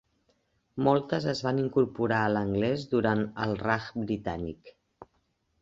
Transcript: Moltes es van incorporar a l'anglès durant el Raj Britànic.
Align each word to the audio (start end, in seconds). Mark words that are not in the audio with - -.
Moltes 0.87 1.27
es 1.33 1.41
van 1.49 1.59
incorporar 1.65 2.21
a 2.23 2.31
l'anglès 2.37 2.87
durant 2.97 3.21
el 3.47 3.55
Raj 3.63 3.89
Britànic. 4.07 4.77